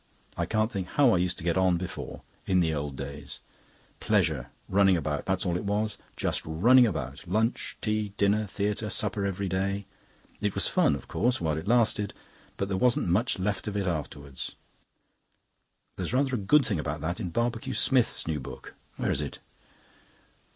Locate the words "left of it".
13.37-13.85